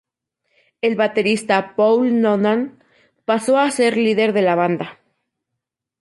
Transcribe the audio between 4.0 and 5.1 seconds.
líder de la banda.